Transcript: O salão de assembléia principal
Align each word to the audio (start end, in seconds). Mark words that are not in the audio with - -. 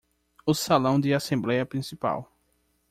O 0.47 0.55
salão 0.55 0.99
de 0.99 1.13
assembléia 1.13 1.63
principal 1.63 2.27